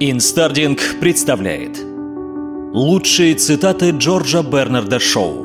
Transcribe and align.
InstaReading 0.00 0.80
представляет 1.00 1.84
Лучшие 2.72 3.34
цитаты 3.34 3.90
Джорджа 3.90 4.44
Бернарда 4.44 5.00
Шоу. 5.00 5.44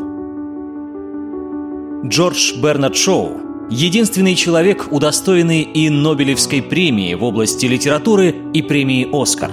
Джордж 2.05 2.53
Бернард 2.61 2.95
Шоу– 2.95 3.37
единственный 3.71 4.35
человек, 4.35 4.89
удостоенный 4.91 5.63
и 5.63 5.89
Нобелевской 5.89 6.61
премии 6.61 7.15
в 7.15 7.23
области 7.23 7.65
литературы 7.65 8.35
и 8.53 8.61
премии 8.61 9.09
«Оскар». 9.11 9.49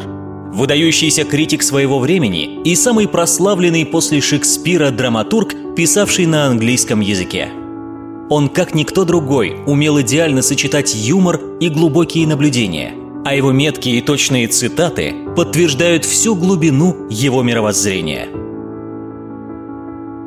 Выдающийся 0.53 1.25
критик 1.25 1.63
своего 1.63 1.99
времени 1.99 2.61
и 2.63 2.75
самый 2.75 3.09
прославленный 3.09 3.87
после 3.87 4.21
Шекспира 4.21 4.91
драматург, 4.91 5.55
писавший 5.75 6.27
на 6.27 6.45
английском 6.45 7.01
языке– 7.01 7.49
он, 8.31 8.49
как 8.49 8.77
никто 8.77 9.05
другой, 9.05 9.57
умел 9.67 10.01
идеально 10.01 10.43
сочетать 10.43 10.95
юмор 10.95 11.41
и 11.59 11.69
глубокие 11.69 12.29
наблюдения, 12.29 12.95
а 13.25 13.35
его 13.35 13.53
меткие 13.53 13.99
и 13.99 14.01
точные 14.01 14.49
цитаты 14.49 15.15
подтверждают 15.37 16.05
всю 16.05 16.35
глубину 16.35 17.07
его 17.11 17.43
мировоззрения. 17.43 18.29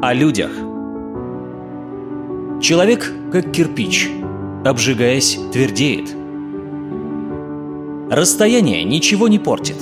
О 0.02 0.14
людях. 0.14 0.52
Человек 2.62 3.12
как 3.32 3.52
кирпич, 3.52 4.10
обжигаясь, 4.64 5.40
твердеет. 5.52 6.16
Расстояние 8.12 8.84
ничего 8.84 9.28
не 9.28 9.40
портит. 9.40 9.78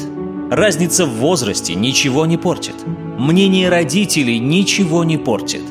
Разница 0.50 1.06
в 1.06 1.16
возрасте 1.16 1.76
ничего 1.76 2.26
не 2.26 2.38
портит. 2.38 2.76
Мнение 3.18 3.70
родителей 3.70 4.40
ничего 4.40 5.04
не 5.04 5.18
портит. 5.18 5.64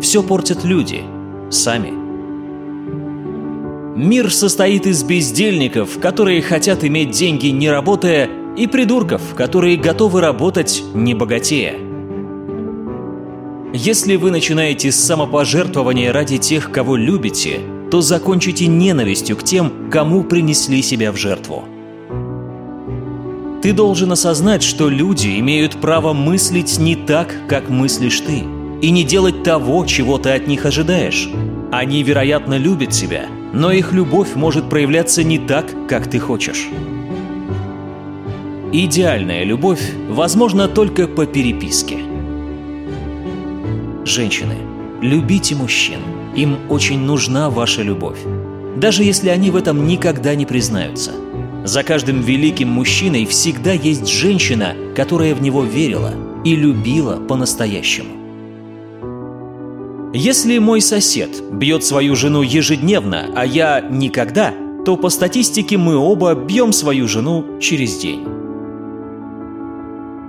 Все 0.00 0.22
портят 0.22 0.64
люди– 0.64 1.02
сами. 1.50 2.05
Мир 3.96 4.30
состоит 4.30 4.86
из 4.86 5.02
бездельников, 5.04 5.98
которые 5.98 6.42
хотят 6.42 6.84
иметь 6.84 7.12
деньги 7.12 7.46
не 7.46 7.70
работая, 7.70 8.28
и 8.54 8.66
придурков, 8.66 9.22
которые 9.34 9.78
готовы 9.78 10.20
работать 10.20 10.82
не 10.92 11.14
богатея. 11.14 11.74
Если 13.72 14.16
вы 14.16 14.30
начинаете 14.30 14.92
с 14.92 14.96
самопожертвования 14.96 16.12
ради 16.12 16.36
тех, 16.36 16.70
кого 16.70 16.96
любите, 16.96 17.60
то 17.90 18.02
закончите 18.02 18.66
ненавистью 18.66 19.36
к 19.36 19.44
тем, 19.44 19.90
кому 19.90 20.24
принесли 20.24 20.82
себя 20.82 21.10
в 21.10 21.16
жертву. 21.16 21.64
Ты 23.62 23.72
должен 23.72 24.12
осознать, 24.12 24.62
что 24.62 24.90
люди 24.90 25.38
имеют 25.38 25.80
право 25.80 26.12
мыслить 26.12 26.78
не 26.78 26.96
так, 26.96 27.34
как 27.48 27.70
мыслишь 27.70 28.20
ты– 28.20 28.44
и 28.82 28.90
не 28.90 29.04
делать 29.04 29.42
того, 29.42 29.84
чего 29.86 30.18
ты 30.18 30.30
от 30.30 30.46
них 30.46 30.66
ожидаешь. 30.66 31.28
Они, 31.72 32.02
вероятно, 32.02 32.58
любят 32.58 32.90
тебя, 32.90 33.26
но 33.52 33.72
их 33.72 33.92
любовь 33.92 34.34
может 34.34 34.68
проявляться 34.68 35.22
не 35.22 35.38
так, 35.38 35.66
как 35.88 36.10
ты 36.10 36.18
хочешь. 36.18 36.68
Идеальная 38.72 39.44
любовь 39.44 39.80
возможна 40.08 40.68
только 40.68 41.06
по 41.06 41.24
переписке. 41.24 41.98
Женщины, 44.04 44.56
любите 45.00 45.54
мужчин. 45.54 46.00
Им 46.34 46.58
очень 46.68 46.98
нужна 46.98 47.48
ваша 47.48 47.82
любовь. 47.82 48.18
Даже 48.76 49.04
если 49.04 49.30
они 49.30 49.50
в 49.50 49.56
этом 49.56 49.86
никогда 49.86 50.34
не 50.34 50.44
признаются. 50.44 51.12
За 51.64 51.82
каждым 51.82 52.20
великим 52.20 52.68
мужчиной 52.68 53.24
всегда 53.24 53.72
есть 53.72 54.06
женщина, 54.06 54.74
которая 54.94 55.34
в 55.34 55.40
него 55.40 55.64
верила 55.64 56.12
и 56.44 56.54
любила 56.54 57.16
по-настоящему. 57.16 58.25
Если 60.18 60.56
мой 60.56 60.80
сосед 60.80 61.42
бьет 61.52 61.84
свою 61.84 62.16
жену 62.16 62.40
ежедневно, 62.40 63.26
а 63.36 63.44
я 63.44 63.82
никогда, 63.82 64.54
то 64.86 64.96
по 64.96 65.10
статистике 65.10 65.76
мы 65.76 65.94
оба 65.94 66.34
бьем 66.34 66.72
свою 66.72 67.06
жену 67.06 67.58
через 67.60 67.98
день. 67.98 68.26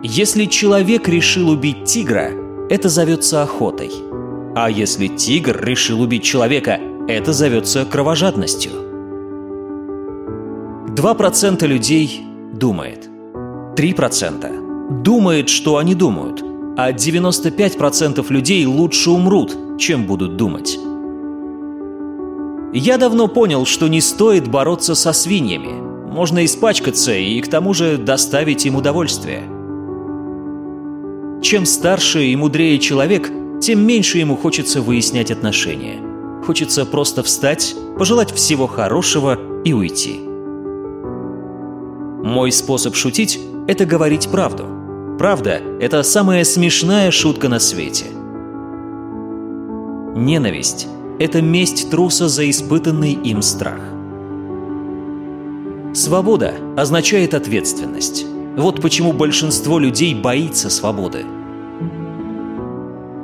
Если 0.04 0.44
человек 0.44 1.08
решил 1.08 1.50
убить 1.50 1.86
тигра, 1.86 2.32
это 2.70 2.90
зовется 2.90 3.44
охотой. 3.44 3.90
А 4.58 4.70
если 4.70 5.08
тигр 5.08 5.58
решил 5.64 6.02
убить 6.02 6.24
человека, 6.24 6.82
это 7.08 7.32
зовется 7.32 7.86
кровожадностью. 7.86 8.74
2% 10.98 11.66
людей 11.66 12.26
думает. 12.52 13.08
3% 13.78 15.02
думает, 15.02 15.48
что 15.48 15.78
они 15.78 15.96
думают 15.96 16.44
а 16.78 16.92
95% 16.92 18.24
людей 18.30 18.64
лучше 18.68 19.10
умрут, 19.10 19.58
чем 19.80 20.06
будут 20.06 20.38
думать. 20.38 20.78
Я 22.72 23.00
давно 23.00 23.28
понял, 23.28 23.66
что 23.66 23.88
не 23.88 24.00
стоит 24.00 24.48
бороться 24.48 24.94
со 24.94 25.12
свиньями. 25.12 25.72
Можно 26.08 26.46
испачкаться 26.46 27.14
и 27.14 27.42
к 27.42 27.48
тому 27.48 27.74
же 27.74 27.98
доставить 27.98 28.68
им 28.68 28.76
удовольствие. 28.76 29.42
Чем 31.42 31.66
старше 31.66 32.26
и 32.26 32.36
мудрее 32.36 32.78
человек, 32.78 33.32
тем 33.60 33.84
меньше 33.84 34.20
ему 34.20 34.36
хочется 34.38 34.82
выяснять 34.84 35.32
отношения. 35.32 36.00
Хочется 36.46 36.86
просто 36.86 37.24
встать, 37.24 37.76
пожелать 37.98 38.32
всего 38.32 38.68
хорошего 38.68 39.40
и 39.66 39.74
уйти. 39.74 40.20
Мой 42.24 42.52
способ 42.52 42.96
шутить– 42.96 43.40
это 43.68 43.86
говорить 43.86 44.30
правду– 44.30 44.68
Правда, 45.18 45.62
это 45.80 46.04
самая 46.04 46.44
смешная 46.44 47.10
шутка 47.10 47.50
на 47.50 47.58
свете. 47.58 48.06
Ненависть– 50.16 50.88
это 51.20 51.42
месть 51.42 51.90
труса 51.90 52.28
за 52.28 52.48
испытанный 52.48 53.14
им 53.14 53.42
страх. 53.42 53.80
Свобода 55.96 56.54
означает 56.76 57.34
ответственность. 57.34 58.28
Вот 58.56 58.80
почему 58.80 59.12
большинство 59.12 59.80
людей 59.80 60.14
боится 60.14 60.70
свободы. 60.70 61.26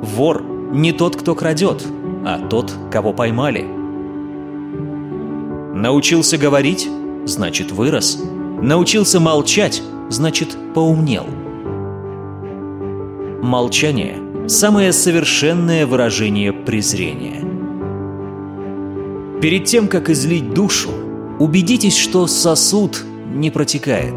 Вор 0.02 0.42
не 0.72 0.92
тот, 0.92 1.14
кто 1.14 1.36
крадет, 1.36 1.86
а 2.26 2.40
тот, 2.48 2.72
кого 2.90 3.12
поймали. 3.12 3.64
Научился 5.74 6.38
говорить– 6.38 6.88
значит 7.24 7.70
вырос. 7.70 8.20
Научился 8.60 9.20
молчать– 9.20 9.80
значит 10.10 10.56
поумнел– 10.74 11.26
Молчание– 13.44 14.16
самое 14.48 14.90
совершенное 14.94 15.86
выражение 15.86 16.50
презрения. 16.50 17.42
Перед 19.42 19.66
тем, 19.66 19.86
как 19.86 20.08
излить 20.08 20.54
душу, 20.54 20.88
убедитесь, 21.38 21.94
что 21.94 22.26
сосуд 22.26 23.04
не 23.34 23.50
протекает. 23.50 24.14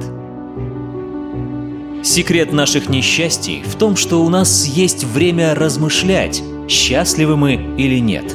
Секрет 2.04 2.54
наших 2.54 2.88
несчастий 2.88 3.64
в 3.64 3.76
том, 3.76 3.98
что 3.98 4.24
у 4.24 4.30
нас 4.30 4.66
есть 4.66 5.04
время 5.04 5.54
размышлять, 5.56 6.42
счастливы 6.70 7.36
мы 7.36 7.56
или 7.78 8.00
нет. 8.00 8.34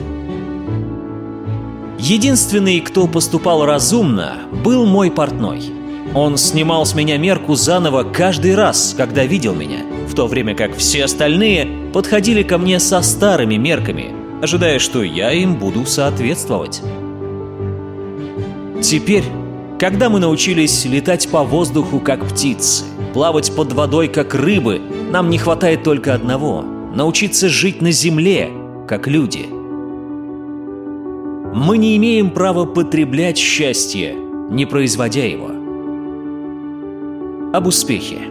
Единственный, 1.98 2.80
кто 2.80 3.06
поступал 3.06 3.64
разумно, 3.64 4.42
был 4.62 4.84
мой 4.84 5.10
портной. 5.10 5.72
Он 6.14 6.36
снимал 6.36 6.84
с 6.86 6.94
меня 6.94 7.16
мерку 7.16 7.54
заново 7.54 8.04
каждый 8.04 8.54
раз, 8.54 8.94
когда 8.96 9.24
видел 9.24 9.54
меня– 9.54 9.80
в 10.12 10.14
то 10.14 10.26
время 10.26 10.54
как 10.54 10.76
все 10.76 11.04
остальные 11.04 11.90
подходили 11.94 12.42
ко 12.42 12.58
мне 12.58 12.78
со 12.80 13.00
старыми 13.00 13.54
мерками, 13.54 14.12
ожидая, 14.42 14.78
что 14.78 15.02
я 15.02 15.32
им 15.32 15.56
буду 15.56 15.86
соответствовать. 15.86 16.82
Теперь, 18.82 19.24
когда 19.80 20.10
мы 20.10 20.20
научились 20.20 20.84
летать 20.84 21.30
по 21.30 21.44
воздуху 21.44 21.98
как 21.98 22.28
птицы, 22.28 22.84
плавать 23.14 23.56
под 23.56 23.72
водой 23.72 24.08
как 24.08 24.34
рыбы, 24.34 24.82
нам 25.10 25.30
не 25.30 25.38
хватает 25.38 25.82
только 25.82 26.12
одного– 26.12 26.62
научиться 26.94 27.48
жить 27.48 27.80
на 27.80 27.90
земле, 27.90 28.50
как 28.86 29.08
люди. 29.08 29.46
Мы 31.54 31.78
не 31.78 31.96
имеем 31.96 32.30
права 32.30 32.66
потреблять 32.66 33.38
счастье, 33.38 34.14
не 34.50 34.66
производя 34.66 35.24
его. 35.24 35.51
Об 37.52 37.66
успехе. 37.66 38.30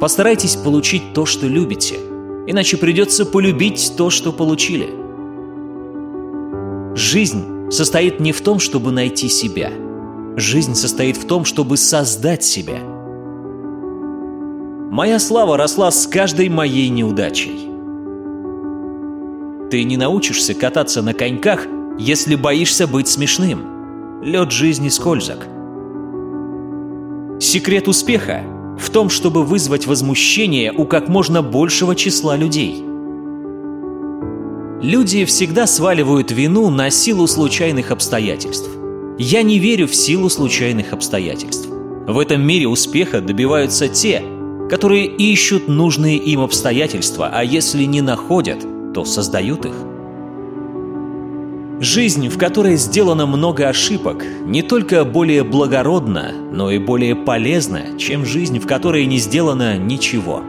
Постарайтесь 0.00 0.56
получить 0.56 1.14
то, 1.14 1.24
что 1.24 1.46
любите, 1.46 1.94
иначе 2.48 2.76
придется 2.76 3.24
полюбить 3.24 3.92
то, 3.96 4.10
что 4.10 4.32
получили. 4.32 4.90
Жизнь 6.96 7.70
состоит 7.70 8.18
не 8.18 8.32
в 8.32 8.40
том, 8.40 8.58
чтобы 8.58 8.90
найти 8.90 9.28
себя. 9.28 9.70
Жизнь 10.36 10.74
состоит 10.74 11.16
в 11.16 11.28
том, 11.28 11.44
чтобы 11.44 11.76
создать 11.76 12.42
себя. 12.42 12.80
Моя 14.90 15.20
слава 15.20 15.56
росла 15.56 15.92
с 15.92 16.08
каждой 16.08 16.48
моей 16.48 16.88
неудачей. 16.88 17.68
Ты 19.70 19.84
не 19.84 19.96
научишься 19.96 20.54
кататься 20.54 21.02
на 21.02 21.14
коньках, 21.14 21.68
если 22.00 22.34
боишься 22.34 22.88
быть 22.88 23.06
смешным. 23.06 24.22
Лед 24.24 24.50
жизни 24.50 24.88
скользок. 24.88 25.51
Секрет 27.42 27.88
успеха 27.88 28.44
в 28.78 28.88
том, 28.90 29.10
чтобы 29.10 29.42
вызвать 29.42 29.88
возмущение 29.88 30.72
у 30.72 30.84
как 30.84 31.08
можно 31.08 31.42
большего 31.42 31.96
числа 31.96 32.36
людей. 32.36 32.84
Люди 34.80 35.24
всегда 35.24 35.66
сваливают 35.66 36.30
вину 36.30 36.70
на 36.70 36.88
силу 36.90 37.26
случайных 37.26 37.90
обстоятельств. 37.90 38.68
Я 39.18 39.42
не 39.42 39.58
верю 39.58 39.88
в 39.88 39.94
силу 39.96 40.28
случайных 40.28 40.92
обстоятельств. 40.92 41.66
В 42.06 42.16
этом 42.20 42.46
мире 42.46 42.68
успеха 42.68 43.20
добиваются 43.20 43.88
те, 43.88 44.22
которые 44.70 45.06
ищут 45.06 45.66
нужные 45.66 46.18
им 46.18 46.42
обстоятельства, 46.42 47.28
а 47.32 47.42
если 47.42 47.82
не 47.82 48.02
находят, 48.02 48.64
то 48.94 49.04
создают 49.04 49.66
их. 49.66 49.74
Жизнь, 51.82 52.28
в 52.28 52.38
которой 52.38 52.76
сделано 52.76 53.26
много 53.26 53.68
ошибок, 53.68 54.24
не 54.46 54.62
только 54.62 55.04
более 55.04 55.42
благородна, 55.42 56.30
но 56.52 56.70
и 56.70 56.78
более 56.78 57.16
полезна, 57.16 57.98
чем 57.98 58.24
жизнь, 58.24 58.60
в 58.60 58.68
которой 58.68 59.04
не 59.04 59.18
сделано 59.18 59.76
ничего. 59.78 60.44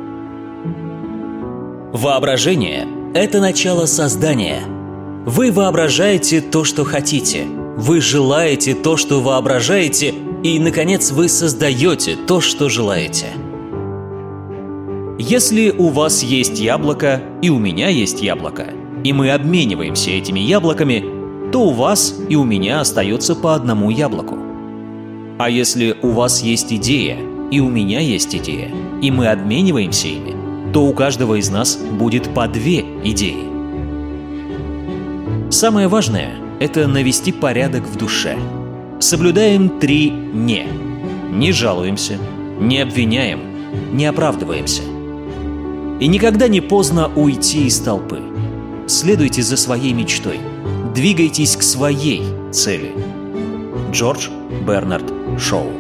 Воображение– 1.92 2.88
это 3.16 3.42
начало 3.42 3.88
создания. 3.88 4.60
Вы 5.26 5.52
воображаете 5.52 6.40
то, 6.40 6.64
что 6.64 6.84
хотите. 6.84 7.46
Вы 7.78 8.00
желаете 8.00 8.76
то, 8.76 8.96
что 8.96 9.20
воображаете, 9.20 10.14
и, 10.44 10.60
наконец, 10.60 11.10
вы 11.10 11.30
создаете 11.30 12.16
то, 12.16 12.42
что 12.42 12.70
желаете. 12.70 13.30
Если 15.18 15.72
у 15.72 15.90
вас 15.90 16.22
есть 16.22 16.60
яблоко, 16.60 17.24
и 17.42 17.50
у 17.50 17.58
меня 17.58 17.88
есть 17.88 18.22
яблоко, 18.22 18.68
и 19.04 19.12
мы 19.12 19.32
обмениваемся 19.32 20.12
этими 20.12 20.40
яблоками, 20.40 21.13
то 21.54 21.68
у 21.68 21.72
вас 21.72 22.16
и 22.30 22.36
у 22.36 22.44
меня 22.44 22.82
остается 22.82 23.36
по 23.36 23.54
одному 23.54 23.92
яблоку. 23.92 24.40
А 25.38 25.52
если 25.52 25.96
у 26.02 26.10
вас 26.10 26.42
есть 26.42 26.74
идея, 26.74 27.20
и 27.52 27.60
у 27.60 27.70
меня 27.70 28.00
есть 28.00 28.34
идея, 28.36 28.72
и 29.04 29.12
мы 29.12 29.28
обмениваемся 29.28 30.08
ими, 30.08 30.36
то 30.74 30.84
у 30.84 30.94
каждого 30.94 31.36
из 31.36 31.52
нас 31.52 31.78
будет 31.78 32.34
по 32.34 32.48
две 32.48 32.84
идеи. 33.04 33.52
Самое 35.52 35.88
важное– 35.88 36.32
это 36.60 36.88
навести 36.88 37.32
порядок 37.32 37.84
в 37.88 37.98
душе. 37.98 38.36
Соблюдаем 39.00 39.80
три 39.80 40.10
«не». 40.10 40.66
Не 41.32 41.52
жалуемся, 41.52 42.18
не 42.60 42.80
обвиняем, 42.80 43.42
не 43.92 44.08
оправдываемся. 44.08 44.82
И 46.00 46.08
никогда 46.08 46.48
не 46.48 46.62
поздно 46.62 47.12
уйти 47.16 47.68
из 47.68 47.80
толпы. 47.80 48.22
Следуйте 48.88 49.44
за 49.44 49.56
своей 49.56 49.94
мечтой– 49.94 50.40
Двигайтесь 50.94 51.56
к 51.56 51.64
своей 51.64 52.24
цели. 52.52 52.94
Джордж 53.92 54.30
Бернард 54.68 55.12
Шоу. 55.40 55.72